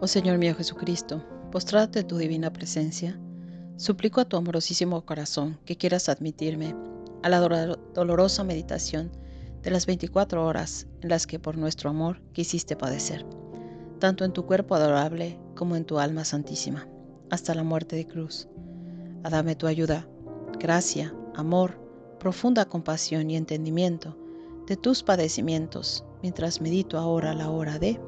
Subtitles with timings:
[0.00, 3.18] Oh Señor mío Jesucristo, postrate tu divina presencia,
[3.76, 6.76] suplico a tu amorosísimo corazón que quieras admitirme
[7.24, 9.10] a la dolorosa meditación
[9.60, 13.26] de las 24 horas en las que por nuestro amor quisiste padecer,
[13.98, 16.86] tanto en tu cuerpo adorable como en tu alma santísima,
[17.28, 18.46] hasta la muerte de cruz.
[19.24, 20.06] A dame tu ayuda,
[20.60, 21.74] gracia, amor,
[22.20, 24.16] profunda compasión y entendimiento
[24.68, 28.00] de tus padecimientos, mientras medito ahora la hora de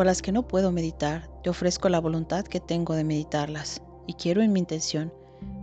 [0.00, 4.14] por las que no puedo meditar, te ofrezco la voluntad que tengo de meditarlas, y
[4.14, 5.12] quiero en mi intención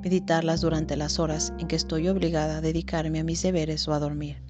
[0.03, 3.99] meditarlas durante las horas en que estoy obligada a dedicarme a mis deberes o a
[3.99, 4.43] dormir.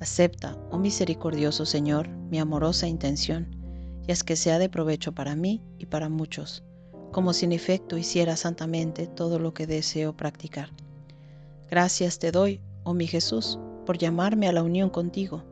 [0.00, 3.54] Acepta, oh misericordioso Señor, mi amorosa intención,
[4.08, 6.64] y haz que sea de provecho para mí y para muchos,
[7.12, 10.70] como si en efecto hiciera santamente todo lo que deseo practicar.
[11.68, 15.44] Gracias te doy, oh mi Jesús, por llamarme a la unión contigo,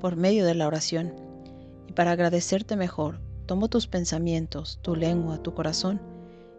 [0.00, 1.29] por medio de la oración
[1.90, 6.00] y para agradecerte mejor, tomo tus pensamientos, tu lengua, tu corazón,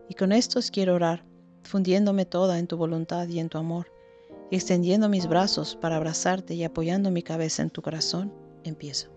[0.10, 1.24] y con estos quiero orar,
[1.64, 3.88] fundiéndome toda en tu voluntad y en tu amor,
[4.50, 8.34] y extendiendo mis brazos para abrazarte y apoyando mi cabeza en tu corazón,
[8.66, 9.08] empiezo.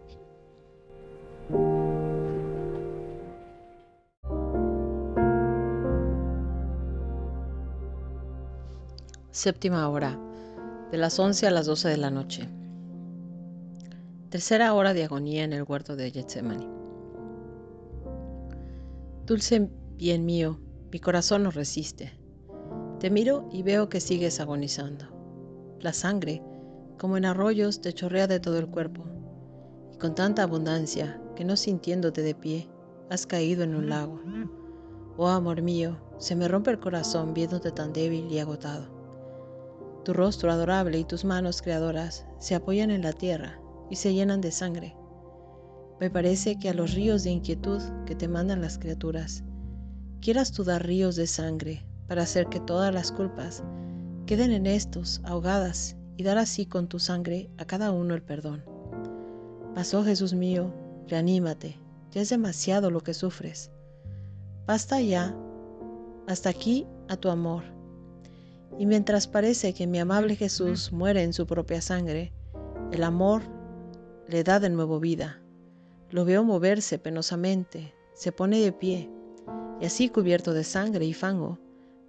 [9.33, 10.17] Séptima hora,
[10.92, 12.48] de las 11 a las 12 de la noche.
[14.34, 16.68] Tercera hora de agonía en el huerto de Getsemani.
[19.27, 20.58] Dulce bien mío,
[20.90, 22.18] mi corazón no resiste.
[22.98, 25.05] Te miro y veo que sigues agonizando.
[25.78, 26.42] La sangre,
[26.98, 29.05] como en arroyos, te chorrea de todo el cuerpo,
[29.92, 32.68] y con tanta abundancia que no sintiéndote de pie,
[33.10, 34.20] has caído en un lago.
[35.16, 38.88] Oh amor mío, se me rompe el corazón viéndote tan débil y agotado.
[40.05, 44.40] Tu rostro adorable y tus manos creadoras se apoyan en la tierra y se llenan
[44.40, 44.96] de sangre.
[46.00, 49.45] Me parece que a los ríos de inquietud que te mandan las criaturas,
[50.20, 53.62] quieras tú dar ríos de sangre para hacer que todas las culpas
[54.27, 58.64] queden en estos ahogadas y dar así con tu sangre a cada uno el perdón.
[59.74, 60.73] Pasó Jesús mío,
[61.08, 61.78] reanímate,
[62.11, 63.70] ya es demasiado lo que sufres.
[64.67, 65.36] Basta ya,
[66.27, 67.64] hasta aquí a tu amor.
[68.78, 72.33] Y mientras parece que mi amable Jesús muere en su propia sangre,
[72.92, 73.42] el amor
[74.29, 75.40] le da de nuevo vida.
[76.11, 79.11] Lo veo moverse penosamente, se pone de pie,
[79.80, 81.58] y así cubierto de sangre y fango,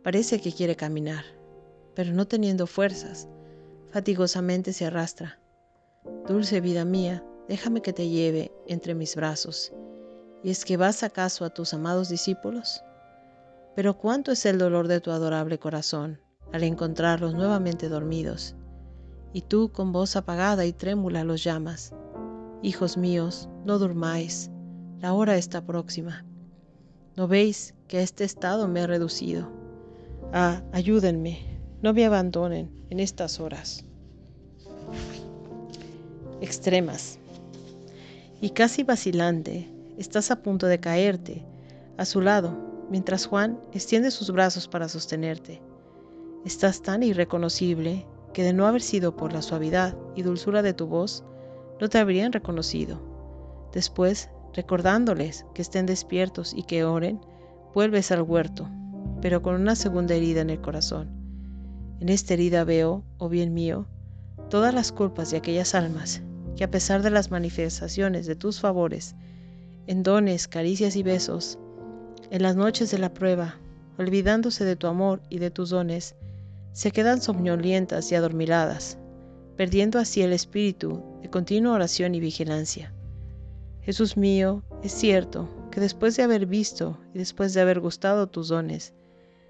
[0.03, 1.25] parece que quiere caminar,
[1.95, 3.27] pero no teniendo fuerzas,
[3.91, 5.39] fatigosamente se arrastra.
[6.27, 9.73] Dulce vida mía, déjame que te lleve entre mis brazos.
[10.43, 12.83] ¿Y es que vas acaso a tus amados discípulos?
[13.75, 16.19] Pero cuánto es el dolor de tu adorable corazón
[16.53, 18.55] al encontrarlos nuevamente dormidos,
[19.35, 21.93] y tú con voz apagada y trémula los llamas.
[22.63, 24.49] Hijos míos, no durmáis,
[25.01, 26.23] la hora está próxima.
[27.17, 29.51] ¿No veis que a este estado me he reducido?
[30.31, 33.83] Ah, ayúdenme, no me abandonen en estas horas
[36.39, 37.19] extremas.
[38.39, 41.43] Y casi vacilante, estás a punto de caerte
[41.97, 42.57] a su lado,
[42.89, 45.61] mientras Juan extiende sus brazos para sostenerte.
[46.45, 50.87] Estás tan irreconocible que de no haber sido por la suavidad y dulzura de tu
[50.87, 51.23] voz,
[51.79, 52.99] no te habrían reconocido.
[53.71, 57.21] Después, recordándoles que estén despiertos y que oren,
[57.73, 58.69] vuelves al huerto,
[59.21, 61.11] pero con una segunda herida en el corazón.
[62.01, 63.87] En esta herida veo, oh bien mío,
[64.49, 66.21] todas las culpas de aquellas almas
[66.57, 69.15] que a pesar de las manifestaciones de tus favores,
[69.87, 71.57] en dones, caricias y besos,
[72.31, 73.55] en las noches de la prueba,
[73.97, 76.15] olvidándose de tu amor y de tus dones,
[76.75, 78.97] se quedan somnolientas y adormiladas,
[79.55, 82.93] perdiendo así el espíritu de continua oración y vigilancia.
[83.79, 88.49] Jesús mío, es cierto que después de haber visto y después de haber gustado tus
[88.49, 88.93] dones,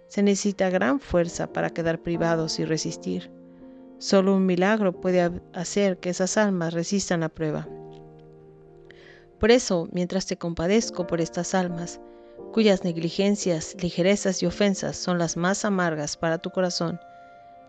[0.08, 3.32] se necesita gran fuerza para quedar privados y resistir.
[3.98, 7.68] Solo un milagro puede hacer que esas almas resistan la prueba.
[9.40, 12.00] Por eso, mientras te compadezco por estas almas,
[12.54, 17.00] cuyas negligencias, ligerezas y ofensas son las más amargas para tu corazón,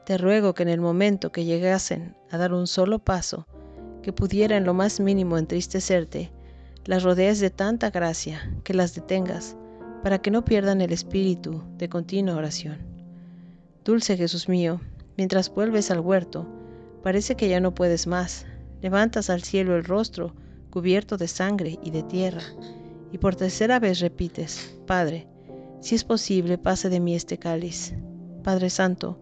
[0.07, 3.45] te ruego que en el momento que llegasen a dar un solo paso,
[4.05, 6.31] que pudiera en lo más mínimo entristecerte,
[6.85, 9.57] las rodees de tanta gracia que las detengas,
[10.05, 12.79] para que no pierdan el espíritu de continua oración.
[13.85, 14.81] Dulce Jesús mío,
[15.17, 16.47] mientras vuelves al huerto,
[17.03, 18.47] parece que ya no puedes más,
[18.83, 20.37] levantas al cielo el rostro
[20.71, 22.45] cubierto de sangre y de tierra,
[23.11, 25.27] y por tercera vez repites, Padre,
[25.81, 27.93] si es posible, pase de mí este cáliz.
[28.45, 29.19] Padre Santo,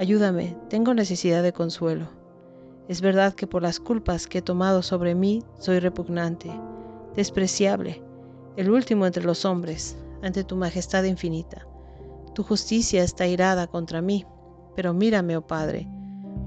[0.00, 2.08] Ayúdame, tengo necesidad de consuelo.
[2.88, 6.50] Es verdad que por las culpas que he tomado sobre mí soy repugnante,
[7.14, 8.02] despreciable,
[8.56, 11.66] el último entre los hombres, ante tu majestad infinita.
[12.34, 14.24] Tu justicia está irada contra mí,
[14.74, 15.86] pero mírame, oh Padre,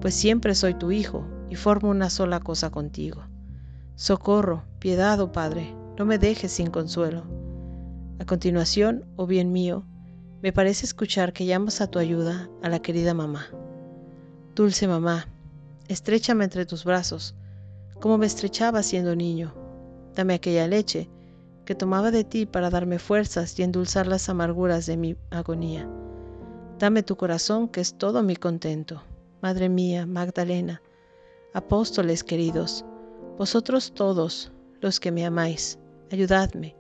[0.01, 3.21] pues siempre soy tu Hijo y formo una sola cosa contigo.
[3.93, 7.21] Socorro, piedad, oh Padre, no me dejes sin consuelo.
[8.17, 9.85] A continuación, oh bien mío,
[10.43, 13.47] me parece escuchar que llamas a tu ayuda a la querida mamá.
[14.55, 15.29] Dulce mamá,
[15.87, 17.33] estrechame entre tus brazos,
[18.01, 19.53] como me estrechaba siendo niño.
[20.13, 21.09] Dame aquella leche
[21.63, 25.89] que tomaba de ti para darme fuerzas y endulzar las amarguras de mi agonía.
[26.77, 29.01] Dame tu corazón que es todo mi contento.
[29.41, 30.81] Madre mía, Magdalena,
[31.53, 32.83] apóstoles queridos,
[33.37, 34.51] vosotros todos
[34.81, 35.79] los que me amáis,
[36.11, 36.75] ayudadme,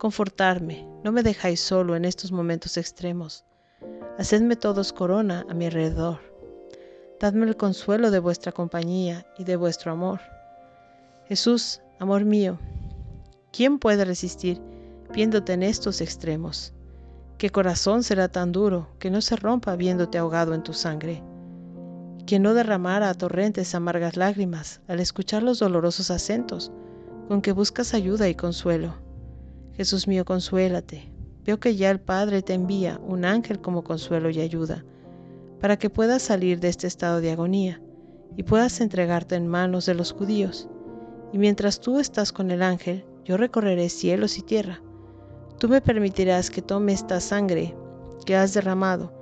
[0.00, 3.44] confortarme, no me dejáis solo en estos momentos extremos.
[4.18, 6.20] Hacedme todos corona a mi alrededor.
[7.20, 10.20] Dadme el consuelo de vuestra compañía y de vuestro amor.
[11.26, 12.58] Jesús, amor mío,
[13.52, 14.58] ¿quién puede resistir
[15.12, 16.72] viéndote en estos extremos?
[17.36, 21.22] ¿Qué corazón será tan duro que no se rompa viéndote ahogado en tu sangre?
[22.26, 26.72] Que no derramara a torrentes amargas lágrimas al escuchar los dolorosos acentos
[27.28, 29.09] con que buscas ayuda y consuelo.
[29.80, 31.10] Jesús mío, consuélate.
[31.46, 34.84] Veo que ya el Padre te envía un ángel como consuelo y ayuda,
[35.58, 37.80] para que puedas salir de este estado de agonía
[38.36, 40.68] y puedas entregarte en manos de los judíos.
[41.32, 44.82] Y mientras tú estás con el ángel, yo recorreré cielos y tierra.
[45.58, 47.74] Tú me permitirás que tome esta sangre
[48.26, 49.14] que has derramado,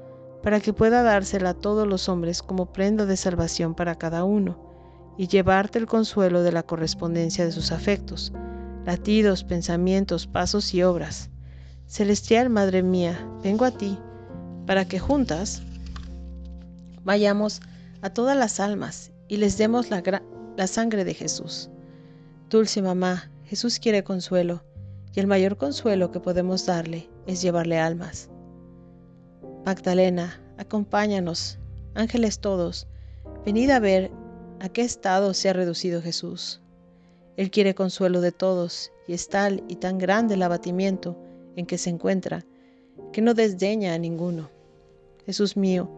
[0.43, 5.15] para que pueda dársela a todos los hombres como prenda de salvación para cada uno,
[5.17, 8.33] y llevarte el consuelo de la correspondencia de sus afectos
[8.85, 11.31] latidos, pensamientos, pasos y obras.
[11.87, 13.99] Celestial Madre mía, vengo a ti
[14.67, 15.63] para que juntas
[17.05, 17.63] vayamos
[18.03, 21.71] a todas las almas y les demos la, sangre de Jesús.
[22.51, 24.63] Dulce mamá, Jesús quiere consuelo
[25.15, 28.29] y el mayor consuelo que podemos darle es llevarle almas.
[29.65, 31.59] Magdalena, acompáñanos,
[31.95, 32.87] ángeles todos,
[33.45, 34.11] venid a ver
[34.61, 36.61] a qué estado se ha reducido Jesús.
[37.39, 41.17] Él quiere consuelo de todos, y es tal y tan grande el abatimiento
[41.55, 42.45] en que se encuentra,
[43.13, 44.51] que no desdeña a ninguno.
[45.25, 45.89] Jesús mío,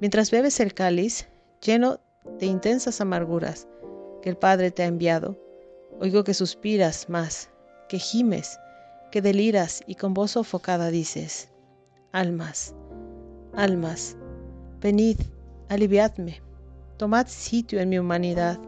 [0.00, 1.26] mientras bebes el cáliz,
[1.60, 1.98] lleno
[2.38, 3.66] de intensas amarguras
[4.22, 5.36] que el Padre te ha enviado,
[5.98, 7.50] oigo que suspiras más,
[7.88, 8.60] que gimes,
[9.10, 11.50] que deliras y con voz sofocada dices,
[12.12, 12.72] Almas,
[13.52, 14.16] almas,
[14.80, 15.18] venid,
[15.70, 16.40] aliviadme,
[16.98, 18.60] tomad sitio en mi humanidad.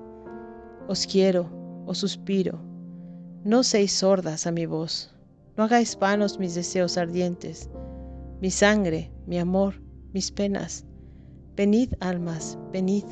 [0.88, 2.60] Os quiero, o suspiro.
[3.44, 5.14] No seis sordas a mi voz,
[5.56, 7.70] no hagáis vanos mis deseos ardientes,
[8.40, 9.74] mi sangre, mi amor,
[10.12, 10.86] mis penas.
[11.56, 13.04] Venid, almas, venid.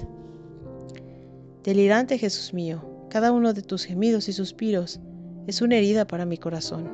[1.64, 5.00] Delirante Jesús mío, cada uno de tus gemidos y suspiros
[5.46, 6.88] es una herida para mi corazón,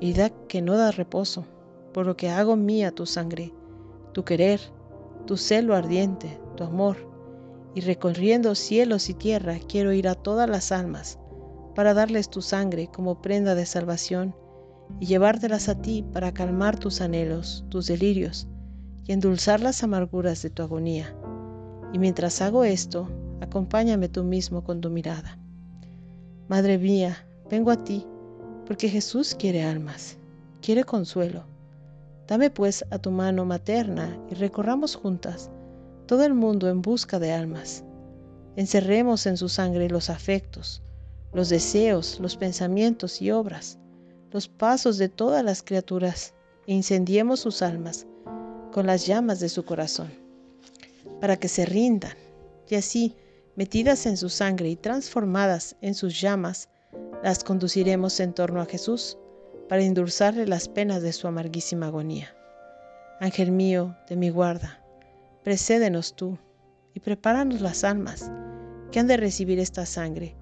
[0.00, 1.44] herida que no da reposo,
[1.92, 3.52] por lo que hago mía tu sangre,
[4.12, 4.60] tu querer,
[5.26, 7.09] tu celo ardiente, tu amor
[7.74, 11.18] y recorriendo cielos y tierra quiero ir a todas las almas
[11.74, 14.34] para darles tu sangre como prenda de salvación
[14.98, 18.48] y llevártelas a ti para calmar tus anhelos, tus delirios
[19.06, 21.14] y endulzar las amarguras de tu agonía.
[21.92, 23.08] Y mientras hago esto,
[23.40, 25.38] acompáñame tú mismo con tu mirada.
[26.48, 28.04] Madre mía, vengo a ti,
[28.66, 30.18] porque Jesús quiere almas,
[30.60, 31.44] quiere consuelo.
[32.26, 35.50] Dame pues a tu mano materna y recorramos juntas
[36.10, 37.84] todo el mundo en busca de almas.
[38.56, 40.82] Encerremos en su sangre los afectos,
[41.32, 43.78] los deseos, los pensamientos y obras,
[44.32, 46.34] los pasos de todas las criaturas
[46.66, 48.08] e incendiemos sus almas
[48.72, 50.10] con las llamas de su corazón,
[51.20, 52.16] para que se rindan
[52.68, 53.14] y así,
[53.54, 56.70] metidas en su sangre y transformadas en sus llamas,
[57.22, 59.16] las conduciremos en torno a Jesús
[59.68, 62.34] para endulzarle las penas de su amarguísima agonía.
[63.20, 64.79] Ángel mío, de mi guarda,
[65.42, 66.38] precédenos tú
[66.94, 68.30] y prepáranos las almas
[68.90, 70.36] que han de recibir esta sangre,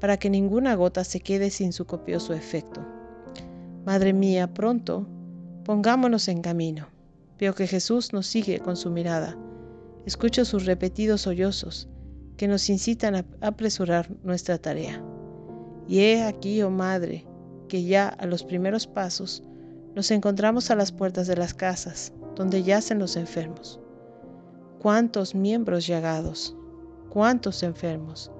[0.00, 2.80] para que ninguna gota se quede sin su copioso efecto.
[3.84, 5.06] Madre mía, pronto,
[5.64, 6.88] pongámonos en camino.
[7.38, 9.36] Veo que Jesús nos sigue con su mirada.
[10.06, 11.88] Escucho sus repetidos sollozos
[12.36, 15.02] que nos incitan a apresurar nuestra tarea.
[15.86, 17.26] Y he aquí, oh Madre,
[17.68, 19.42] que ya a los primeros pasos
[19.94, 23.79] nos encontramos a las puertas de las casas, donde yacen los enfermos
[24.80, 26.56] cuántos miembros llagados,
[27.10, 28.32] cuántos enfermos.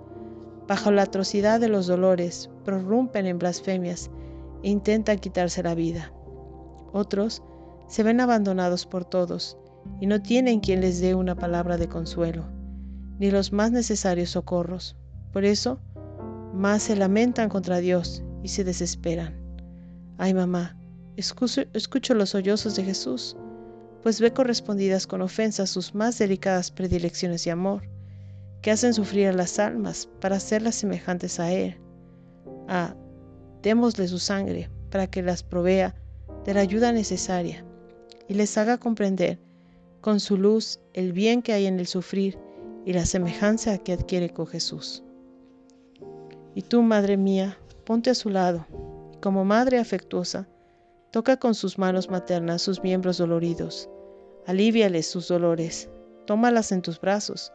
[0.67, 4.11] Bajo la atrocidad de los dolores, prorrumpen en blasfemias
[4.63, 6.13] e intentan quitarse la vida.
[6.93, 7.43] Otros
[7.89, 9.59] se ven abandonados por todos
[10.01, 12.45] y no tienen quien les dé una palabra de consuelo,
[13.19, 14.97] ni los más necesarios socorros.
[15.33, 15.79] Por eso,
[16.55, 19.35] más se lamentan contra Dios y se desesperan.
[20.17, 20.77] Ay mamá,
[21.17, 23.37] escucho, escucho los sollozos de Jesús,
[24.03, 27.83] pues ve correspondidas con ofensas sus más delicadas predilecciones de amor,
[28.63, 31.79] que hacen sufrir a las almas para hacerlas semejantes a Él.
[32.69, 32.95] Ah,
[33.63, 35.95] démosle su sangre para que las provea
[36.45, 37.65] de la ayuda necesaria
[38.29, 39.39] y les haga comprender
[40.01, 42.39] con su luz el bien que hay en el sufrir
[42.87, 45.03] y la semejanza que adquiere con Jesús.
[46.55, 48.67] Y tú, Madre mía, ponte a su lado,
[49.15, 50.49] y como Madre afectuosa,
[51.11, 53.89] toca con sus manos maternas sus miembros doloridos,
[54.47, 55.89] aliviales sus dolores,
[56.27, 57.53] tómalas en tus brazos,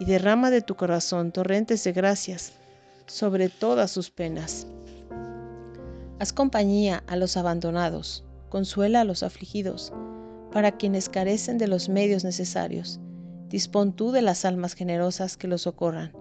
[0.00, 2.54] y derrama de tu corazón torrentes de gracias
[3.06, 4.66] sobre todas sus penas.
[6.18, 9.92] Haz compañía a los abandonados, consuela a los afligidos,
[10.52, 13.00] para quienes carecen de los medios necesarios.
[13.48, 16.12] Dispón tú de las almas generosas que los socorran.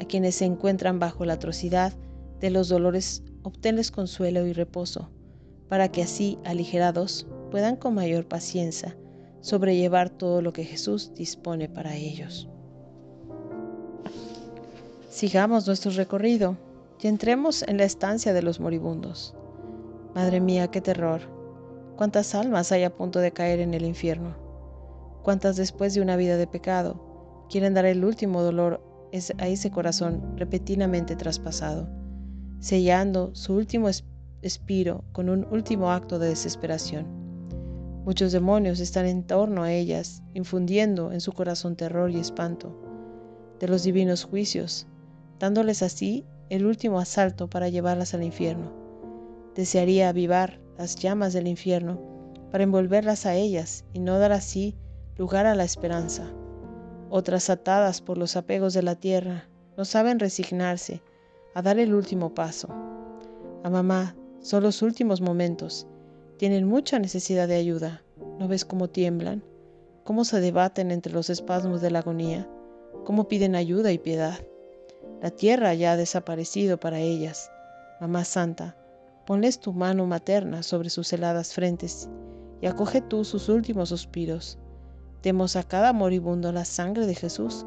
[0.00, 1.92] A quienes se encuentran bajo la atrocidad
[2.40, 5.10] de los dolores, obténles consuelo y reposo,
[5.72, 8.94] para que así, aligerados, puedan con mayor paciencia
[9.40, 12.46] sobrellevar todo lo que Jesús dispone para ellos.
[15.08, 16.58] Sigamos nuestro recorrido
[17.00, 19.34] y entremos en la estancia de los moribundos.
[20.14, 21.22] Madre mía, qué terror
[21.96, 24.36] ¿Cuántas almas hay a punto de caer en el infierno?
[25.22, 28.84] ¿Cuántas después de una vida de pecado quieren dar el último dolor
[29.38, 31.88] a ese corazón repentinamente traspasado,
[32.60, 33.88] sellando su último
[34.42, 37.06] espiro con un último acto de desesperación?
[38.04, 42.76] Muchos demonios están en torno a ellas, infundiendo en su corazón terror y espanto
[43.60, 44.88] de los divinos juicios,
[45.38, 48.72] dándoles así el último asalto para llevarlas al infierno.
[49.54, 52.00] Desearía avivar las llamas del infierno
[52.50, 54.74] para envolverlas a ellas y no dar así
[55.16, 56.28] lugar a la esperanza.
[57.08, 61.00] Otras atadas por los apegos de la tierra no saben resignarse
[61.54, 62.68] a dar el último paso.
[63.62, 65.86] A mamá son los últimos momentos.
[66.36, 68.02] Tienen mucha necesidad de ayuda.
[68.40, 69.44] ¿No ves cómo tiemblan?
[70.02, 72.48] ¿Cómo se debaten entre los espasmos de la agonía?
[73.04, 74.40] ¿Cómo piden ayuda y piedad?
[75.22, 77.52] La tierra ya ha desaparecido para ellas.
[78.00, 78.76] Mamá Santa,
[79.26, 82.08] Ponles tu mano materna sobre sus heladas frentes
[82.60, 84.58] y acoge tú sus últimos suspiros.
[85.22, 87.64] Demos a cada moribundo la sangre de Jesús,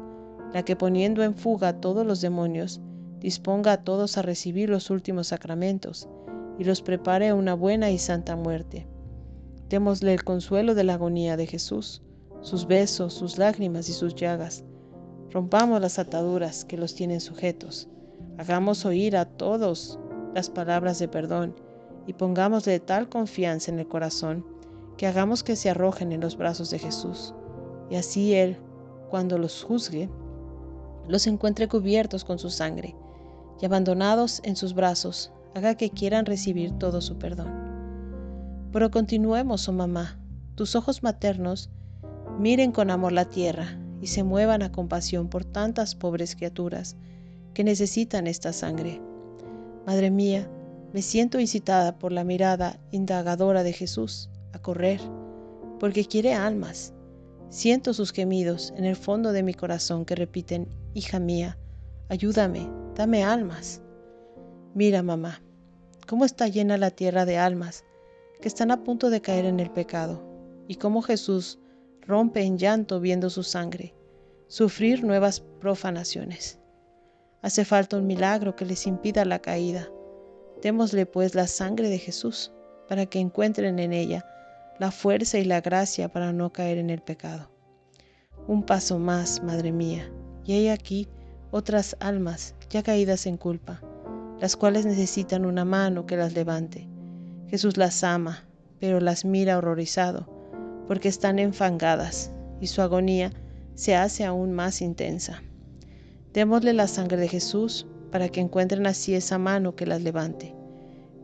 [0.52, 2.82] la que poniendo en fuga a todos los demonios,
[3.20, 6.06] disponga a todos a recibir los últimos sacramentos
[6.58, 8.86] y los prepare una buena y santa muerte.
[9.68, 12.02] Démosle el consuelo de la agonía de Jesús,
[12.40, 14.64] sus besos, sus lágrimas y sus llagas.
[15.30, 17.88] Rompamos las ataduras que los tienen sujetos.
[18.38, 19.98] Hagamos oír a todos
[20.34, 21.56] las palabras de perdón
[22.06, 24.46] y pongámosle tal confianza en el corazón
[24.96, 27.34] que hagamos que se arrojen en los brazos de Jesús.
[27.90, 28.58] Y así Él,
[29.10, 30.08] cuando los juzgue,
[31.08, 32.96] los encuentre cubiertos con su sangre
[33.60, 37.50] y abandonados en sus brazos, haga que quieran recibir todo su perdón.
[38.72, 40.20] Pero continuemos, oh mamá,
[40.54, 41.70] tus ojos maternos
[42.38, 46.96] miren con amor la tierra y se muevan a compasión por tantas pobres criaturas
[47.54, 49.00] que necesitan esta sangre.
[49.86, 50.46] Madre mía,
[50.92, 55.00] me siento incitada por la mirada indagadora de Jesús a correr,
[55.80, 56.92] porque quiere almas.
[57.48, 61.56] Siento sus gemidos en el fondo de mi corazón que repiten, Hija mía,
[62.10, 63.80] ayúdame, dame almas.
[64.74, 65.40] Mira, mamá,
[66.06, 67.84] cómo está llena la tierra de almas
[68.40, 70.22] que están a punto de caer en el pecado,
[70.68, 71.58] y cómo Jesús
[72.02, 73.94] rompe en llanto viendo su sangre,
[74.46, 76.58] sufrir nuevas profanaciones.
[77.42, 79.88] Hace falta un milagro que les impida la caída.
[80.62, 82.52] Démosle pues la sangre de Jesús
[82.88, 84.24] para que encuentren en ella
[84.78, 87.50] la fuerza y la gracia para no caer en el pecado.
[88.46, 90.10] Un paso más, Madre mía,
[90.44, 91.08] y hay aquí
[91.50, 93.80] otras almas ya caídas en culpa,
[94.40, 96.88] las cuales necesitan una mano que las levante.
[97.48, 98.44] Jesús las ama,
[98.80, 100.28] pero las mira horrorizado,
[100.86, 103.32] porque están enfangadas, y su agonía
[103.74, 105.42] se hace aún más intensa.
[106.32, 110.54] Démosle la sangre de Jesús para que encuentren así esa mano que las levante.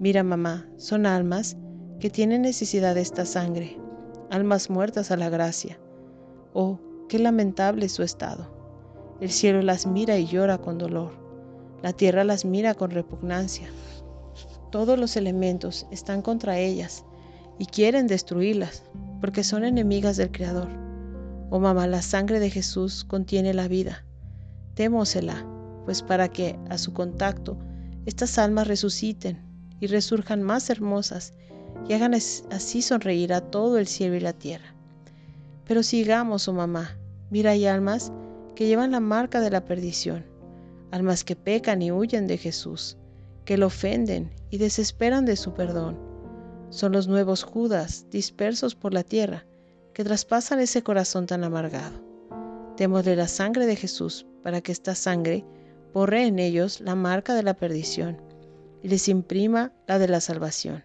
[0.00, 1.56] Mira, mamá, son almas
[2.00, 3.78] que tienen necesidad de esta sangre,
[4.30, 5.78] almas muertas a la gracia.
[6.52, 8.50] Oh, qué lamentable es su estado.
[9.20, 11.21] El cielo las mira y llora con dolor.
[11.82, 13.68] La tierra las mira con repugnancia.
[14.70, 17.04] Todos los elementos están contra ellas
[17.58, 18.84] y quieren destruirlas
[19.20, 20.68] porque son enemigas del Creador.
[21.50, 24.04] Oh mamá, la sangre de Jesús contiene la vida
[24.74, 25.46] Démosela,
[25.84, 27.58] pues para que a su contacto
[28.06, 29.38] estas almas resuciten
[29.80, 31.34] y resurjan más hermosas
[31.88, 34.74] y hagan así sonreír a todo el cielo y la tierra.
[35.66, 36.96] Pero sigamos, oh mamá,
[37.30, 38.12] mira hay almas
[38.54, 40.24] que llevan la marca de la perdición,
[40.92, 42.96] almas que pecan y huyen de Jesús,
[43.44, 45.98] que lo ofenden y desesperan de su perdón.
[46.70, 49.46] Son los nuevos Judas dispersos por la tierra
[49.94, 52.00] que traspasan ese corazón tan amargado.
[52.76, 55.44] Démosle la sangre de Jesús para que esta sangre
[55.92, 58.20] borre en ellos la marca de la perdición
[58.82, 60.84] y les imprima la de la salvación,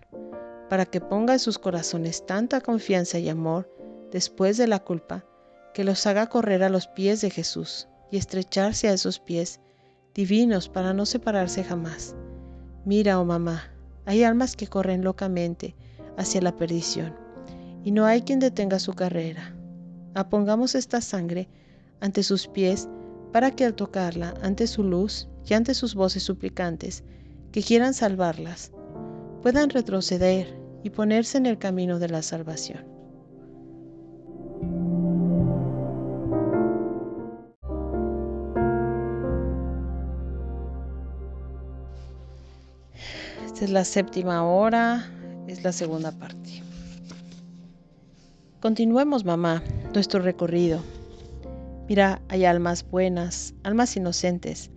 [0.69, 3.69] para que ponga en sus corazones tanta confianza y amor
[4.11, 5.25] después de la culpa,
[5.73, 9.59] que los haga correr a los pies de Jesús y estrecharse a esos pies
[10.17, 12.15] divinos para no separarse jamás.
[12.85, 13.65] Mira, oh mamá,
[14.05, 15.75] hay almas que corren locamente
[16.17, 17.15] hacia la perdición,
[17.83, 19.53] y no hay quien detenga su carrera.
[20.15, 21.47] Apongamos esta sangre
[21.99, 22.89] ante sus pies
[23.31, 27.03] para que al tocarla ante su luz y ante sus voces suplicantes
[27.51, 28.71] que quieran salvarlas,
[29.43, 32.96] puedan retroceder y ponerse en el camino de la salvación.
[43.59, 45.09] Es la séptima hora,
[45.47, 46.61] es la segunda parte.
[48.61, 49.63] Continuemos, mamá,
[49.95, 50.79] nuestro recorrido.
[51.89, 54.69] Mira, hay almas buenas, almas inocentes,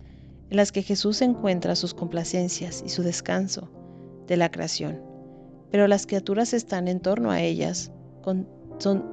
[0.49, 3.69] en las que Jesús encuentra sus complacencias y su descanso
[4.25, 4.99] de la creación.
[5.69, 7.91] Pero las criaturas están en torno a ellas,
[8.23, 8.47] con,
[8.79, 9.05] son,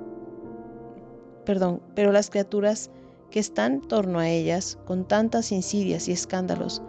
[1.44, 2.90] perdón, pero las criaturas
[3.30, 6.80] que están en torno a ellas con tantas insidias y escándalos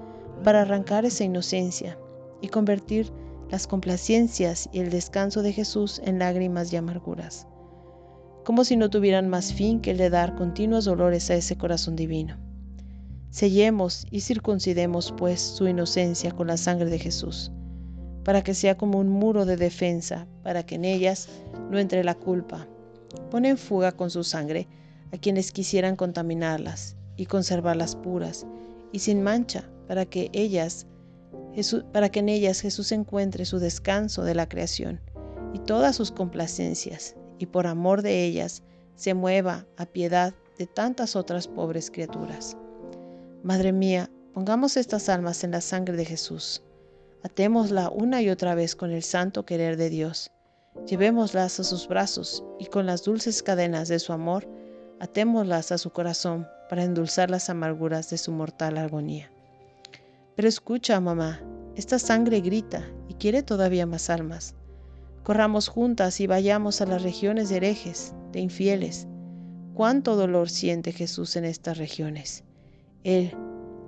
[0.46, 1.98] para arrancar esa inocencia
[2.42, 3.12] y convertir
[3.50, 7.48] las complacencias y el descanso de Jesús en lágrimas y amarguras
[8.50, 11.96] como si no tuvieran más fin que el de dar continuos dolores a ese corazón
[11.96, 12.36] divino.
[13.30, 17.52] Sellemos y circuncidemos pues su inocencia con la sangre de Jesús,
[18.24, 21.30] para que sea como un muro de defensa, para que en ellas
[21.70, 22.68] no entre la culpa.
[23.30, 24.68] Pone en fuga con su sangre
[25.14, 28.48] a quienes quisieran contaminarlas y conservarlas puras
[28.92, 30.88] y sin mancha, para que ellas
[31.92, 35.02] para que en ellas Jesús encuentre su descanso de la creación
[35.54, 38.64] y todas sus complacencias, y por amor de ellas
[38.96, 42.58] se mueva a piedad de tantas otras pobres criaturas.
[43.44, 46.62] Madre mía, pongamos estas almas en la sangre de Jesús.
[47.24, 50.32] Atémosla una y otra vez con el santo querer de Dios.
[50.86, 54.48] Llevémoslas a sus brazos y con las dulces cadenas de su amor,
[55.00, 59.32] atémoslas a su corazón para endulzar las amarguras de su mortal agonía.
[60.40, 61.42] Pero escucha, mamá,
[61.76, 64.56] esta sangre grita y quiere todavía más almas.
[65.24, 69.06] Corramos juntas y vayamos a las regiones de herejes, de infieles.
[69.74, 72.46] Cuánto dolor siente Jesús en estas regiones.
[73.04, 73.36] Él,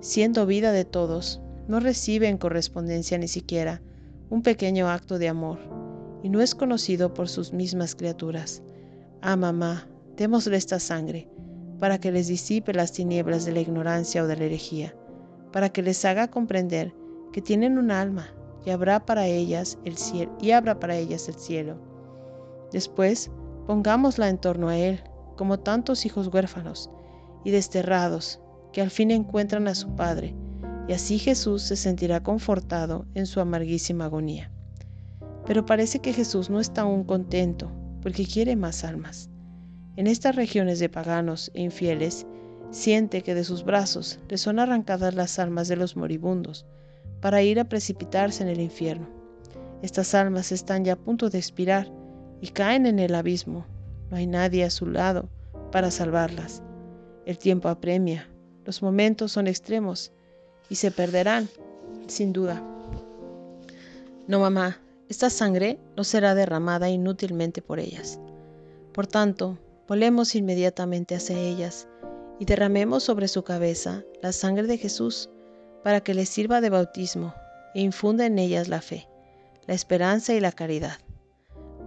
[0.00, 3.80] siendo vida de todos, no recibe en correspondencia ni siquiera
[4.28, 5.58] un pequeño acto de amor,
[6.22, 8.62] y no es conocido por sus mismas criaturas.
[9.22, 9.88] Ah, mamá,
[10.18, 11.30] démosle esta sangre,
[11.78, 14.94] para que les disipe las tinieblas de la ignorancia o de la herejía,
[15.52, 16.94] para que les haga comprender
[17.32, 18.28] que tienen un alma
[18.64, 21.76] y habrá para ellas el cielo y abra para ellas el cielo.
[22.72, 23.30] Después,
[23.66, 25.02] pongámosla en torno a él,
[25.36, 26.90] como tantos hijos huérfanos
[27.44, 28.40] y desterrados
[28.72, 30.34] que al fin encuentran a su Padre,
[30.88, 34.50] y así Jesús se sentirá confortado en su amarguísima agonía.
[35.46, 39.28] Pero parece que Jesús no está aún contento, porque quiere más almas.
[39.96, 42.26] En estas regiones de paganos e infieles,
[42.72, 46.66] siente que de sus brazos le son arrancadas las almas de los moribundos,
[47.20, 49.06] para ir a precipitarse en el infierno.
[49.82, 51.92] Estas almas están ya a punto de expirar
[52.40, 53.66] y caen en el abismo.
[54.10, 55.28] No hay nadie a su lado
[55.70, 56.62] para salvarlas.
[57.26, 58.28] El tiempo apremia,
[58.64, 60.10] los momentos son extremos
[60.68, 61.48] y se perderán,
[62.06, 62.62] sin duda.
[64.26, 68.18] No, mamá, esta sangre no será derramada inútilmente por ellas.
[68.92, 71.86] Por tanto, volemos inmediatamente hacia ellas
[72.42, 75.30] y derramemos sobre su cabeza la sangre de Jesús
[75.84, 77.34] para que les sirva de bautismo
[77.72, 79.08] e infunda en ellas la fe,
[79.68, 80.98] la esperanza y la caridad.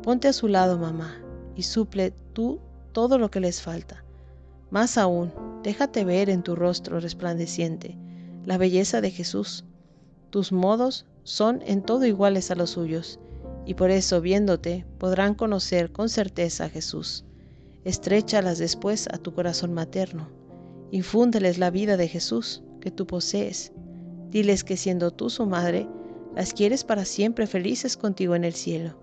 [0.02, 1.22] Ponte a su lado, mamá,
[1.58, 2.62] y suple tú
[2.94, 4.06] todo lo que les falta.
[4.70, 7.98] Más aún, déjate ver en tu rostro resplandeciente
[8.46, 9.65] la belleza de Jesús.
[10.30, 13.20] Tus modos son en todo iguales a los suyos,
[13.65, 17.26] y por eso viéndote podrán conocer con certeza a Jesús.
[17.84, 20.44] Estréchalas después a tu corazón materno.
[20.91, 23.74] Infúndeles la vida de Jesús que tú posees
[24.36, 25.88] Diles que siendo tú su madre,
[26.36, 28.98] las quieres para siempre felices contigo en el cielo.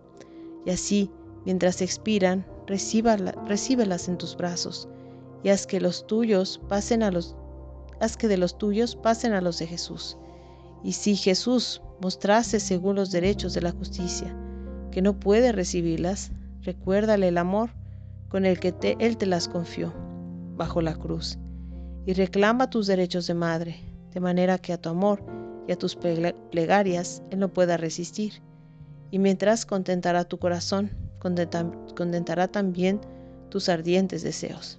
[0.67, 1.11] Y así,
[1.47, 4.91] mientras expiran, recíbelas en tus brazos
[5.43, 7.35] y haz que los tuyos pasen a los
[7.99, 10.19] haz que de los tuyos pasen a los de Jesús.
[10.85, 14.37] Y si Jesús mostrase según los derechos de la justicia
[14.91, 17.71] que no puede recibirlas, recuérdale el amor
[18.29, 19.95] con el que Él te las confió
[20.57, 21.39] bajo la cruz
[22.07, 23.81] y reclama tus derechos de madre,
[24.13, 25.23] de manera que a tu amor
[25.67, 28.43] y a tus plegarias Él no pueda resistir.
[29.11, 33.01] Y mientras contentará tu corazón, contentará también
[33.51, 34.79] tus ardientes deseos.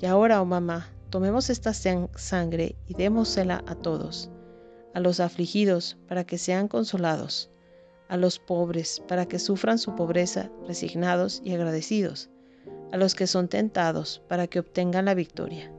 [0.00, 4.30] Y ahora, oh mamá, tomemos esta sangre y démosela a todos,
[4.94, 7.50] a los afligidos para que sean consolados,
[8.08, 12.28] a los pobres para que sufran su pobreza resignados y agradecidos,
[12.92, 15.72] a los que son tentados para que obtengan la victoria,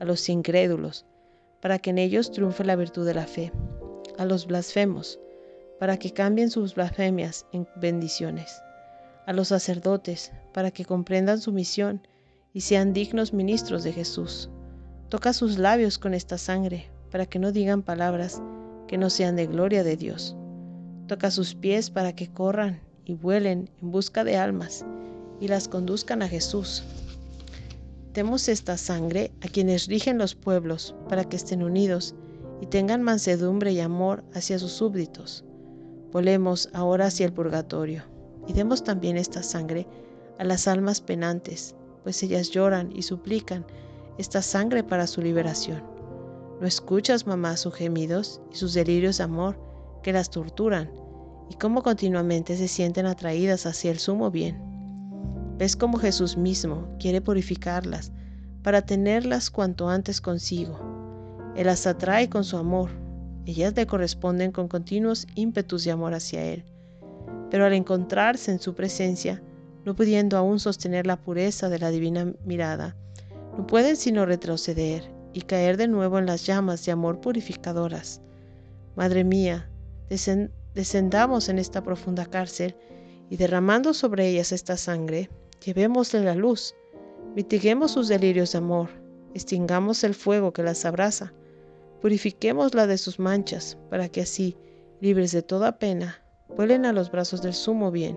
[0.00, 1.06] a los incrédulos
[1.60, 3.52] para que en ellos triunfe la virtud de la fe,
[4.18, 5.18] a los blasfemos
[5.78, 8.62] para que cambien sus blasfemias en bendiciones,
[9.26, 12.06] a los sacerdotes para que comprendan su misión
[12.52, 14.48] y sean dignos ministros de Jesús.
[15.08, 18.42] Toca sus labios con esta sangre para que no digan palabras
[18.88, 20.36] que no sean de gloria de Dios.
[21.06, 24.84] Toca sus pies para que corran y vuelen en busca de almas
[25.40, 26.82] y las conduzcan a Jesús.
[28.16, 32.14] Demos esta sangre a quienes rigen los pueblos para que estén unidos
[32.62, 35.44] y tengan mansedumbre y amor hacia sus súbditos.
[36.12, 38.04] Volemos ahora hacia el purgatorio
[38.48, 39.86] y demos también esta sangre
[40.38, 41.74] a las almas penantes,
[42.04, 43.66] pues ellas lloran y suplican
[44.16, 45.84] esta sangre para su liberación.
[46.58, 49.60] ¿No escuchas, mamá, sus gemidos y sus delirios de amor
[50.02, 50.90] que las torturan
[51.50, 54.75] y cómo continuamente se sienten atraídas hacia el sumo bien?
[55.58, 58.12] ¿Ves cómo Jesús mismo quiere purificarlas
[58.62, 60.78] para tenerlas cuanto antes consigo?
[61.56, 62.90] Él las atrae con su amor.
[63.46, 66.64] Ellas le corresponden con continuos ímpetus de amor hacia Él.
[67.50, 69.42] Pero al encontrarse en su presencia,
[69.86, 72.94] no pudiendo aún sostener la pureza de la divina mirada,
[73.56, 78.20] no pueden sino retroceder y caer de nuevo en las llamas de amor purificadoras.
[78.94, 79.70] Madre mía,
[80.74, 82.76] descendamos en esta profunda cárcel
[83.30, 85.30] y derramando sobre ellas esta sangre,
[85.66, 86.74] llevémosle la luz,
[87.34, 88.88] mitiguemos sus delirios de amor,
[89.34, 91.34] extingamos el fuego que las abraza,
[92.00, 94.56] purifiquémosla de sus manchas, para que así,
[95.00, 96.22] libres de toda pena,
[96.56, 98.16] vuelen a los brazos del sumo bien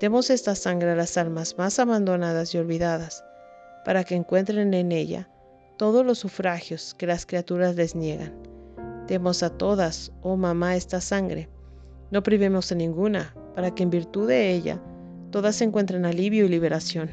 [0.00, 3.24] Demos esta sangre a las almas más abandonadas y olvidadas,
[3.82, 5.30] para que encuentren en ella
[5.78, 8.34] todos los sufragios que las criaturas les niegan.
[9.06, 11.48] Demos a todas, oh mamá, esta sangre.
[12.10, 14.82] No privemos a ninguna, para que en virtud de ella
[15.36, 17.10] todas encuentren alivio y liberación.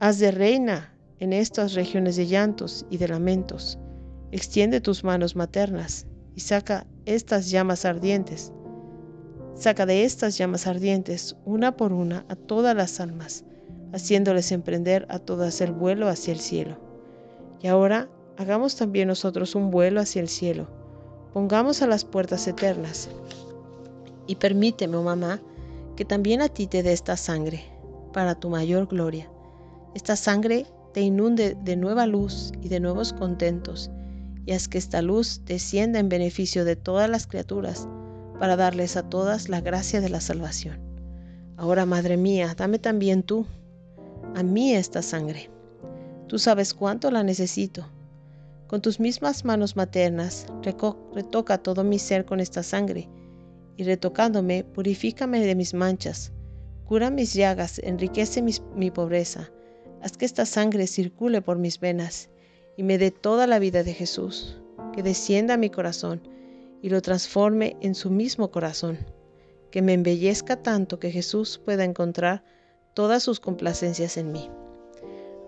[0.00, 3.78] Haz de reina en estas regiones de llantos y de lamentos.
[4.32, 8.50] Extiende tus manos maternas y saca estas llamas ardientes
[9.54, 13.44] Saca de estas llamas ardientes, una por una, a todas las almas,
[13.92, 16.76] haciéndoles emprender a todas el vuelo hacia el cielo.
[17.62, 20.66] Y ahora hagamos también nosotros un vuelo hacia el cielo.
[21.32, 23.08] Pongamos a las puertas eternas.
[24.26, 25.40] Y permíteme, oh mamá,
[25.96, 27.64] que también a ti te dé esta sangre,
[28.12, 29.30] para tu mayor gloria.
[29.94, 33.90] Esta sangre te inunde de nueva luz y de nuevos contentos,
[34.44, 37.88] y haz que esta luz descienda en beneficio de todas las criaturas,
[38.38, 40.78] para darles a todas la gracia de la salvación.
[41.56, 43.46] Ahora, Madre mía, dame también tú,
[44.34, 45.50] a mí esta sangre.
[46.28, 47.86] Tú sabes cuánto la necesito.
[48.66, 50.46] Con tus mismas manos maternas,
[51.14, 53.08] retoca todo mi ser con esta sangre,
[53.76, 56.32] y retocándome, purifícame de mis manchas,
[56.86, 59.50] cura mis llagas, enriquece mi pobreza,
[60.02, 62.30] haz que esta sangre circule por mis venas,
[62.76, 64.60] y me dé toda la vida de Jesús,
[64.92, 66.20] que descienda a mi corazón,
[66.82, 68.98] y lo transforme en su mismo corazón,
[69.70, 72.44] que me embellezca tanto que Jesús pueda encontrar
[72.94, 74.48] todas sus complacencias en mí.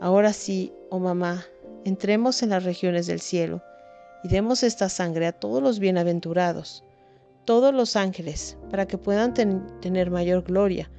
[0.01, 1.47] Ahora sí, oh mamá,
[1.85, 3.63] entremos en las regiones del cielo
[4.25, 6.85] y demos esta sangre a todos los bienaventurados,
[7.49, 10.91] todos los ángeles, para que puedan tener mayor gloria,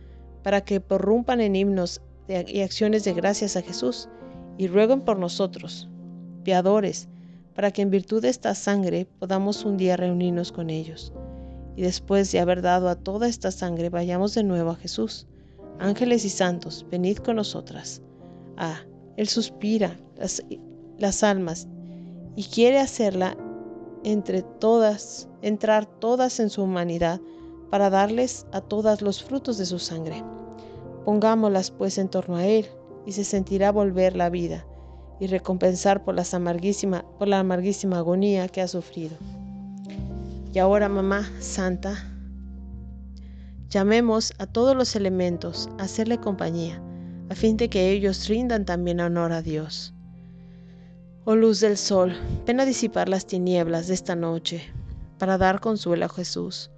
[0.42, 4.10] para que porrumpan en himnos y acciones de gracias a Jesús
[4.58, 5.88] y rueguen por nosotros,
[6.44, 7.08] piadores,
[7.54, 11.14] para que en virtud de esta sangre podamos un día reunirnos con ellos.
[11.76, 15.28] Y después de haber dado a toda esta sangre, vayamos de nuevo a Jesús.
[15.78, 18.02] Ángeles y santos, venid con nosotras.
[18.58, 18.80] Ah,
[19.18, 20.44] Él suspira las,
[20.98, 21.68] las almas
[22.36, 23.38] y quiere hacerla
[24.04, 27.20] entre todas, entrar todas en su humanidad
[27.70, 30.24] para darles a todas los frutos de su sangre.
[31.06, 32.68] Pongámoslas pues en torno a Él
[33.06, 34.66] y se sentirá volver la vida
[35.20, 39.18] y recompensar por, la amarguísima agonía que ha sufrido.
[40.54, 41.96] Y ahora, mamá santa,
[43.70, 46.82] llamemos a todos los elementos a hacerle compañía,
[47.30, 49.94] a fin de que ellos rindan también honor a Dios.
[51.32, 54.63] Oh luz del sol, ven a disipar las tinieblas de esta noche,
[55.20, 56.72] para dar consuelo a Jesús.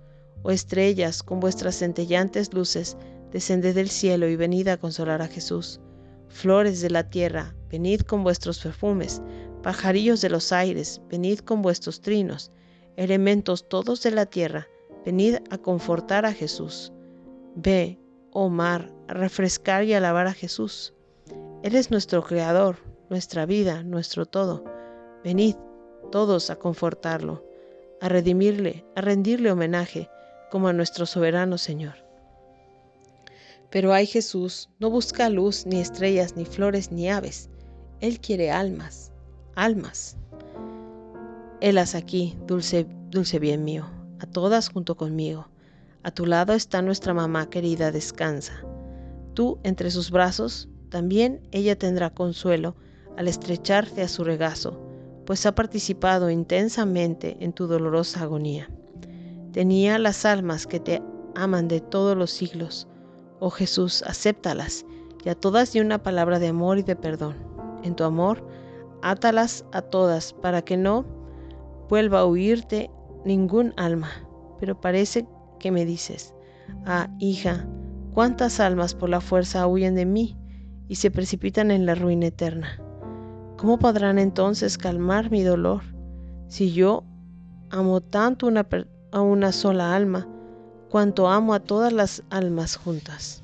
[0.44, 2.98] Oh estrellas, con vuestras centellantes luces,
[3.32, 5.80] descended del cielo y venid a consolar a Jesús.
[6.28, 9.22] Flores de la tierra, venid con vuestros perfumes,
[9.64, 12.52] pajarillos de los aires, venid con vuestros trinos,
[12.98, 14.68] elementos todos de la tierra,
[15.06, 16.92] venid a confortar a Jesús.
[17.56, 17.98] Ve,
[18.32, 20.94] oh mar, a refrescar y alabar a Jesús.
[21.64, 24.63] Él es nuestro Creador, nuestra vida, nuestro todo.
[25.21, 25.56] Venid
[26.13, 27.43] todos a confortarlo,
[28.00, 30.10] a redimirle, a rendirle homenaje,
[30.50, 31.95] como a nuestro soberano Señor.
[33.69, 37.50] Pero ay Jesús, no busca luz, ni estrellas, ni flores, ni aves.
[38.00, 39.12] Él quiere almas,
[39.56, 40.15] almas.
[41.60, 45.50] Helas aquí, dulce, dulce bien mío, a todas junto conmigo.
[46.04, 48.54] A tu lado está nuestra mamá querida, descansa.
[49.34, 52.76] Tú entre sus brazos, también ella tendrá consuelo
[53.17, 54.80] al estrecharte a su regazo,
[55.26, 58.69] pues ha participado intensamente en tu dolorosa agonía.
[59.52, 61.02] Tenía las almas que te
[61.36, 62.88] aman de todos los siglos,
[63.43, 64.86] Oh Jesús, acéptalas
[65.26, 67.36] y a todas di una palabra de amor y de perdón.
[67.82, 68.45] En tu amor,
[69.02, 71.06] átalas a todas para que no
[71.89, 72.91] vuelva a huirte
[73.26, 74.12] ningún alma.
[74.60, 75.28] Pero parece
[75.60, 76.36] que me dices,
[76.86, 77.67] ah, hija,
[78.13, 80.38] cuántas almas por la fuerza huyen de mí
[80.88, 82.80] y se precipitan en la ruina eterna.
[83.62, 85.84] ¿Cómo podrán entonces calmar mi dolor
[86.47, 87.04] si yo
[87.69, 88.50] amo tanto
[89.12, 90.28] a una sola alma?
[90.89, 93.43] cuanto amo a todas las almas juntas.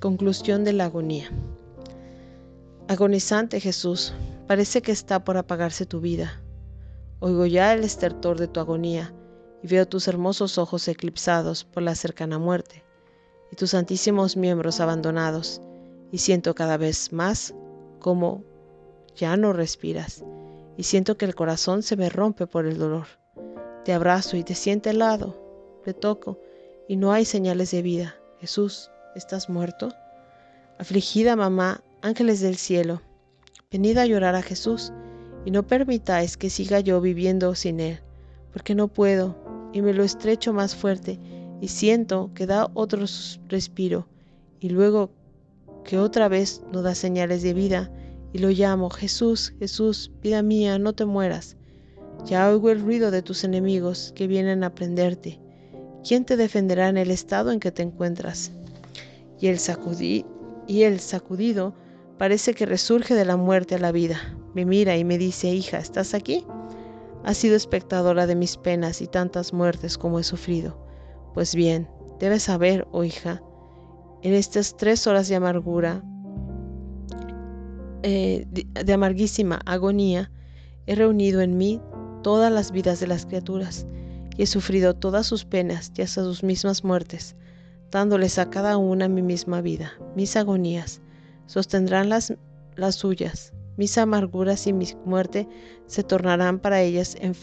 [0.00, 1.30] Conclusión de la agonía.
[2.88, 4.12] Agonizante Jesús,
[4.48, 6.42] parece que está por apagarse tu vida.
[7.20, 9.14] Oigo ya el estertor de tu agonía
[9.62, 12.82] y veo tus hermosos ojos eclipsados por la cercana muerte
[13.52, 15.62] y tus santísimos miembros abandonados
[16.10, 17.54] y siento cada vez más
[17.98, 18.44] como
[19.14, 20.24] ya no respiras
[20.76, 23.06] y siento que el corazón se me rompe por el dolor.
[23.84, 25.46] Te abrazo y te siento helado
[25.86, 26.38] le toco
[26.88, 28.16] y no hay señales de vida.
[28.40, 29.92] Jesús, ¿estás muerto?
[30.78, 33.00] Afligida mamá, ángeles del cielo,
[33.70, 34.92] venid a llorar a Jesús
[35.44, 38.00] y no permitáis que siga yo viviendo sin Él,
[38.52, 39.36] porque no puedo
[39.72, 41.18] y me lo estrecho más fuerte
[41.60, 43.04] y siento que da otro
[43.48, 44.06] respiro
[44.60, 45.10] y luego
[45.86, 47.90] que otra vez no da señales de vida
[48.32, 51.56] y lo llamo, Jesús, Jesús, vida mía, no te mueras.
[52.26, 55.40] Ya oigo el ruido de tus enemigos que vienen a prenderte
[56.06, 58.52] ¿quién te defenderá en el estado en que te encuentras?
[59.40, 59.58] Y el,
[60.68, 61.74] y el sacudido
[62.16, 64.36] parece que resurge de la muerte a la vida.
[64.54, 66.46] Me mira y me dice, hija, ¿estás aquí?
[67.24, 70.78] Has sido espectadora de mis penas y tantas muertes como he sufrido.
[71.34, 71.88] Pues bien,
[72.20, 73.42] debes saber, oh hija,
[74.26, 76.02] en estas tres horas de amargura,
[78.02, 80.32] eh, de amarguísima agonía,
[80.86, 81.80] he reunido en mí
[82.24, 83.86] todas las vidas de las criaturas
[84.36, 87.36] y he sufrido todas sus penas y hasta sus mismas muertes,
[87.92, 91.02] dándoles a cada una mi misma vida, mis agonías,
[91.46, 92.34] sostendrán las,
[92.74, 95.48] las suyas, mis amarguras y mi muerte
[95.86, 97.36] se tornarán para ellas en,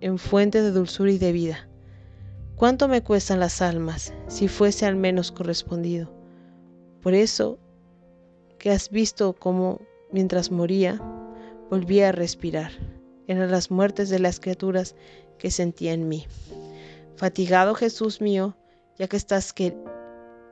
[0.00, 1.68] en fuente de dulzura y de vida.
[2.54, 6.19] ¿Cuánto me cuestan las almas si fuese al menos correspondido?
[7.02, 7.58] Por eso
[8.58, 9.80] que has visto cómo,
[10.12, 11.00] mientras moría,
[11.70, 12.72] volvía a respirar.
[13.26, 14.94] Eran las muertes de las criaturas
[15.38, 16.26] que sentía en mí.
[17.16, 18.56] Fatigado Jesús mío,
[18.98, 19.54] ya que estás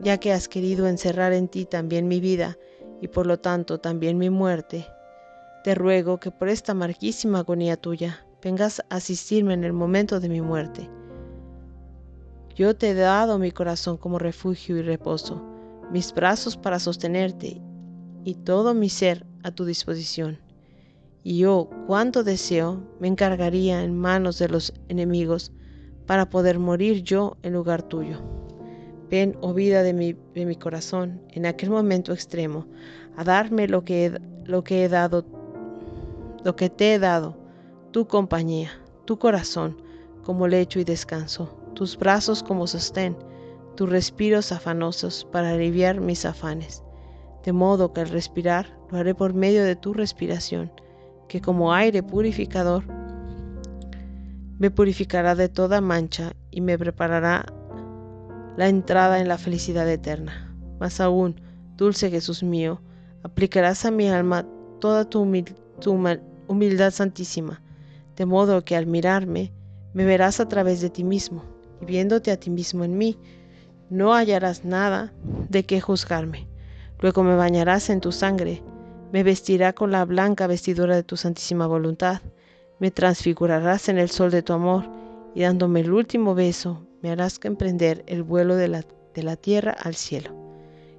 [0.00, 2.56] ya que has querido encerrar en ti también mi vida
[3.00, 4.86] y por lo tanto también mi muerte,
[5.64, 10.28] te ruego que por esta amarguísima agonía tuya vengas a asistirme en el momento de
[10.28, 10.88] mi muerte.
[12.54, 15.42] Yo te he dado mi corazón como refugio y reposo,
[15.92, 17.60] mis brazos para sostenerte
[18.24, 20.38] y todo mi ser a tu disposición
[21.28, 25.52] y yo, cuanto deseo, me encargaría en manos de los enemigos
[26.06, 28.18] para poder morir yo en lugar tuyo.
[29.10, 32.66] Ven, oh vida de mi, de mi corazón, en aquel momento extremo,
[33.14, 35.26] a darme lo que, lo que he dado,
[36.44, 37.36] lo que te he dado,
[37.90, 38.70] tu compañía,
[39.04, 39.76] tu corazón
[40.22, 43.14] como lecho y descanso, tus brazos como sostén,
[43.78, 46.82] tus respiros afanosos para aliviar mis afanes.
[47.44, 50.72] De modo que al respirar lo haré por medio de tu respiración,
[51.28, 52.82] que como aire purificador
[54.58, 57.46] me purificará de toda mancha y me preparará
[58.56, 60.52] la entrada en la felicidad eterna.
[60.80, 61.40] Más aún,
[61.76, 62.82] dulce Jesús mío,
[63.22, 64.44] aplicarás a mi alma
[64.80, 65.20] toda tu,
[66.48, 67.62] humildad santísima,
[68.16, 69.52] de modo que al mirarme
[69.94, 71.44] me verás a través de ti mismo,
[71.80, 73.16] y viéndote a ti mismo en mí,
[73.90, 75.12] no hallarás nada
[75.48, 76.46] de qué juzgarme.
[77.00, 78.62] Luego me bañarás en tu sangre,
[79.12, 82.20] me vestirá con la blanca vestidura de tu santísima voluntad,
[82.78, 84.84] me transfigurarás en el sol de tu amor,
[85.34, 89.72] y dándome el último beso, me harás emprender el vuelo de la, de la tierra
[89.72, 90.34] al cielo.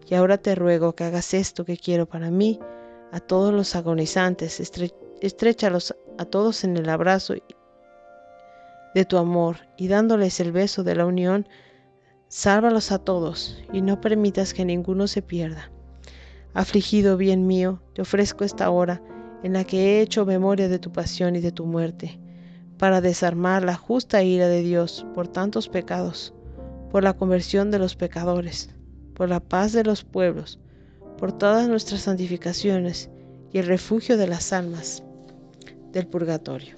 [0.08, 2.60] Y ahora te ruego que hagas esto que quiero para mí,
[3.12, 4.60] a todos los agonizantes,
[5.22, 7.36] estrechalos a todos en el abrazo
[8.94, 11.48] de tu amor y dándoles el beso de la unión,
[12.30, 15.72] sálvalos a todos y no permitas que ninguno se pierda.
[16.54, 19.02] Afligido bien mío, te ofrezco esta hora
[19.44, 22.20] en la que he hecho memoria de tu pasión y de tu muerte,
[22.78, 26.34] para desarmar la justa ira de Dios por tantos pecados,
[26.92, 28.70] por la conversión de los pecadores,
[29.16, 30.60] por la paz de los pueblos,
[31.18, 33.10] por todas nuestras santificaciones
[33.52, 35.04] y el refugio de las almas
[35.92, 36.76] del purgatorio.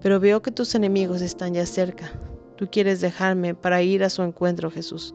[0.00, 2.12] Pero veo que tus enemigos están ya cerca.
[2.56, 5.14] Tú quieres dejarme para ir a su encuentro, Jesús.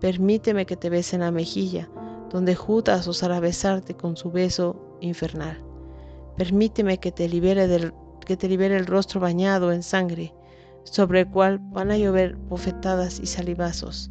[0.00, 1.88] Permíteme que te bese en la mejilla,
[2.30, 5.62] donde Judas osará besarte con su beso infernal.
[6.36, 7.92] Permíteme que te libere del
[8.26, 10.32] que te libere el rostro bañado en sangre,
[10.84, 14.10] sobre el cual van a llover bofetadas y salivazos.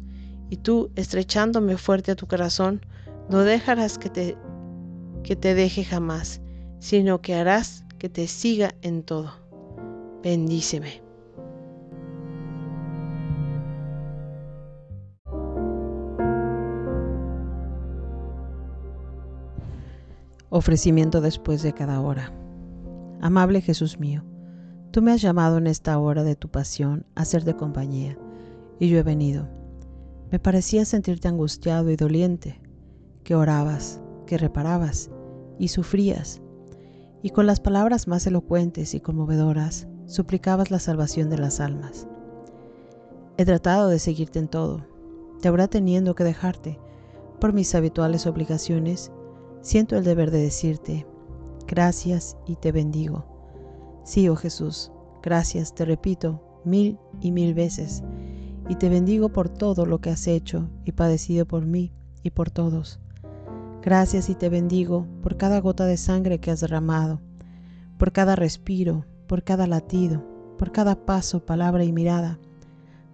[0.50, 2.84] Y tú, estrechándome fuerte a tu corazón,
[3.30, 4.36] no dejarás que te,
[5.22, 6.40] que te deje jamás,
[6.78, 9.32] sino que harás que te siga en todo.
[10.22, 11.11] Bendíceme.
[20.54, 22.30] Ofrecimiento después de cada hora.
[23.22, 24.22] Amable Jesús mío,
[24.90, 28.18] tú me has llamado en esta hora de tu pasión a ser de compañía,
[28.78, 29.48] y yo he venido.
[30.30, 32.60] Me parecía sentirte angustiado y doliente,
[33.24, 35.10] que orabas, que reparabas
[35.58, 36.42] y sufrías,
[37.22, 42.06] y con las palabras más elocuentes y conmovedoras suplicabas la salvación de las almas.
[43.38, 44.86] He tratado de seguirte en todo,
[45.40, 46.78] te habrá teniendo que dejarte
[47.40, 49.10] por mis habituales obligaciones
[49.62, 51.06] siento el deber de decirte,
[51.66, 53.24] gracias y te bendigo.
[54.04, 54.90] Sí, oh Jesús,
[55.22, 58.02] gracias, te repito, mil y mil veces,
[58.68, 61.92] y te bendigo por todo lo que has hecho y padecido por mí
[62.24, 62.98] y por todos.
[63.82, 67.20] Gracias y te bendigo por cada gota de sangre que has derramado,
[67.98, 70.24] por cada respiro, por cada latido,
[70.58, 72.38] por cada paso, palabra y mirada,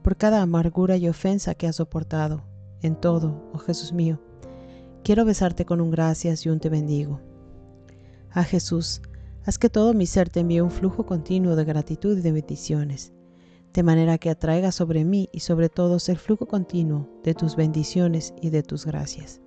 [0.02, 2.42] por cada amargura y ofensa que has soportado,
[2.80, 4.18] en todo, oh Jesús mío
[5.02, 7.20] Quiero besarte con un gracias y un te bendigo.
[8.30, 9.00] A Jesús,
[9.44, 13.12] haz que todo mi ser te envíe un flujo continuo de gratitud y de bendiciones,
[13.72, 18.34] de manera que atraiga sobre mí y sobre todos el flujo continuo de tus bendiciones
[18.42, 19.40] y de tus gracias.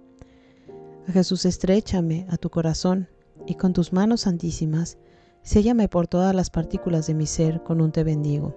[1.07, 3.07] A Jesús, estrechame a tu corazón
[3.45, 4.97] y con tus manos santísimas,
[5.43, 8.55] séllame por todas las partículas de mi ser con un te bendigo.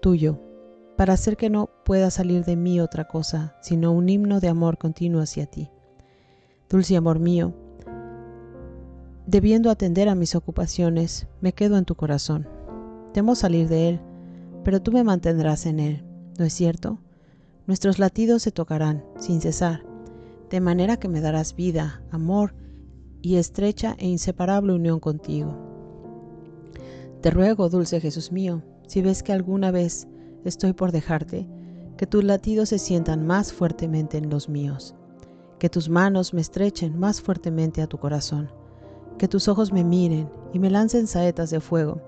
[0.00, 0.38] Tuyo,
[0.96, 4.78] para hacer que no pueda salir de mí otra cosa, sino un himno de amor
[4.78, 5.70] continuo hacia ti.
[6.68, 7.54] Dulce amor mío,
[9.26, 12.48] debiendo atender a mis ocupaciones, me quedo en tu corazón.
[13.12, 14.00] Temo salir de él,
[14.64, 16.04] pero tú me mantendrás en él,
[16.38, 16.98] ¿no es cierto?
[17.66, 19.84] Nuestros latidos se tocarán sin cesar,
[20.50, 22.54] de manera que me darás vida, amor
[23.22, 25.56] y estrecha e inseparable unión contigo.
[27.22, 30.06] Te ruego, dulce Jesús mío, si ves que alguna vez
[30.44, 31.48] estoy por dejarte,
[31.96, 34.94] que tus latidos se sientan más fuertemente en los míos,
[35.58, 38.50] que tus manos me estrechen más fuertemente a tu corazón,
[39.18, 42.00] que tus ojos me miren y me lancen saetas de fuego,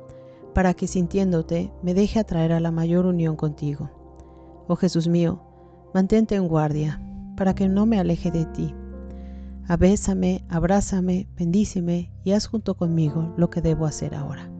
[0.54, 3.90] para que sintiéndote me deje atraer a la mayor unión contigo.
[4.68, 5.40] Oh Jesús mío,
[5.94, 7.00] mantente en guardia,
[7.36, 8.74] para que no me aleje de ti.
[9.68, 14.50] Abésame, abrázame, bendíceme y haz junto conmigo lo que debo hacer ahora.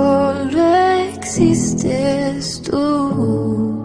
[0.00, 0.74] Solo
[1.14, 3.79] existes tú.